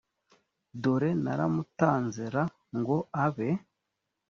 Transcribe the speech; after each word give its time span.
dore 0.81 1.11
naramutanze 1.23 2.23
r 2.33 2.35
ngo 2.79 2.97
abe 3.25 3.49